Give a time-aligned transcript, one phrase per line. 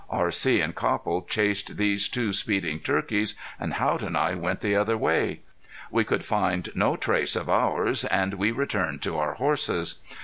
[0.09, 0.61] R.C.
[0.61, 5.41] and Copple chased these two speeding turkeys, and Haught and I went the other way.
[5.91, 8.03] We could find no trace of ours.
[8.05, 9.99] And we returned to our horses.